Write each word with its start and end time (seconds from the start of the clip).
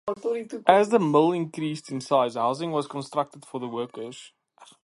As 0.65 0.89
the 0.89 0.97
mill 0.97 1.31
increased 1.31 1.91
in 1.91 2.01
size, 2.01 2.33
housing 2.33 2.71
was 2.71 2.87
constructed 2.87 3.45
for 3.45 3.59
the 3.59 3.67
workers. 3.67 4.33